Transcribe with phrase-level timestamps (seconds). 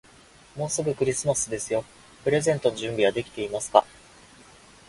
[0.55, 1.85] もうすぐクリスマスですよ。
[2.23, 3.85] プレゼントの準備はできていますか。